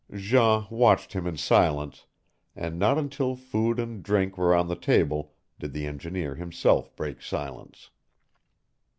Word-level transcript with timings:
Jean 0.15 0.65
watched 0.71 1.13
him 1.13 1.27
in 1.27 1.37
silence, 1.37 2.07
and 2.55 2.79
not 2.79 2.97
until 2.97 3.35
food 3.35 3.77
and 3.77 4.01
drink 4.01 4.35
were 4.35 4.55
on 4.55 4.67
the 4.67 4.75
table 4.75 5.35
did 5.59 5.73
the 5.73 5.85
engineer 5.85 6.33
himself 6.33 6.95
break 6.95 7.21
silence. 7.21 7.91